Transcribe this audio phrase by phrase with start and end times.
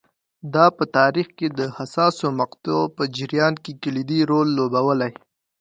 [0.53, 1.27] دا په تاریخ
[1.59, 5.11] د حساسو مقطعو په جریان کې کلیدي رول لوبولی